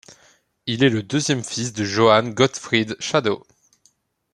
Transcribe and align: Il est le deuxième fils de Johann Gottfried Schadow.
Il 0.65 0.83
est 0.83 0.89
le 0.89 1.03
deuxième 1.03 1.43
fils 1.43 1.73
de 1.73 1.83
Johann 1.85 2.33
Gottfried 2.33 2.95
Schadow. 2.99 3.45